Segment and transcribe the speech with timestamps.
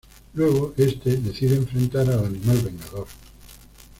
[0.33, 3.05] Luego este decide enfrentar al animal vengador.